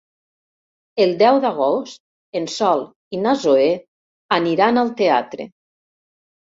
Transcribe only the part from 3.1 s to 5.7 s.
i na Zoè aniran al teatre.